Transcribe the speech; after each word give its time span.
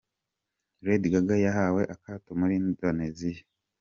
Lady 0.85 1.07
Gaga 1.13 1.35
yahawe 1.45 1.81
akato 1.93 2.29
muri 2.39 2.53
Indoneziya. 2.61 3.43